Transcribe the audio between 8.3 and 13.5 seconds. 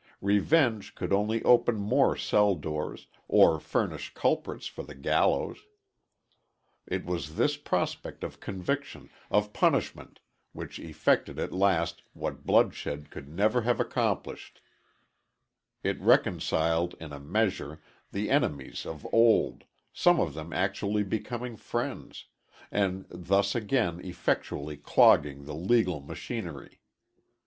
conviction, of punishment, which effected at last what bloodshed could